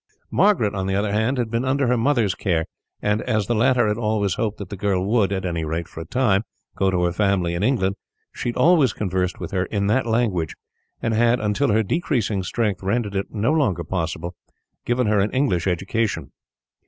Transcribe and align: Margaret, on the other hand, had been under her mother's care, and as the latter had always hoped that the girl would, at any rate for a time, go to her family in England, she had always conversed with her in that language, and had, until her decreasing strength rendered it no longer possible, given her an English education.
Margaret, 0.31 0.73
on 0.73 0.87
the 0.87 0.95
other 0.95 1.11
hand, 1.11 1.37
had 1.37 1.51
been 1.51 1.63
under 1.63 1.85
her 1.85 1.95
mother's 1.95 2.33
care, 2.33 2.65
and 3.03 3.21
as 3.21 3.45
the 3.45 3.53
latter 3.53 3.87
had 3.87 3.99
always 3.99 4.33
hoped 4.33 4.57
that 4.57 4.69
the 4.69 4.75
girl 4.75 5.05
would, 5.05 5.31
at 5.31 5.45
any 5.45 5.63
rate 5.63 5.87
for 5.87 5.99
a 6.01 6.05
time, 6.05 6.41
go 6.75 6.89
to 6.89 7.03
her 7.03 7.11
family 7.11 7.53
in 7.53 7.61
England, 7.61 7.95
she 8.33 8.49
had 8.49 8.55
always 8.57 8.93
conversed 8.93 9.39
with 9.39 9.51
her 9.51 9.65
in 9.65 9.85
that 9.85 10.07
language, 10.07 10.55
and 11.03 11.13
had, 11.13 11.39
until 11.39 11.69
her 11.71 11.83
decreasing 11.83 12.41
strength 12.41 12.81
rendered 12.81 13.13
it 13.15 13.27
no 13.29 13.51
longer 13.53 13.83
possible, 13.83 14.33
given 14.85 15.05
her 15.05 15.19
an 15.19 15.29
English 15.29 15.67
education. 15.67 16.31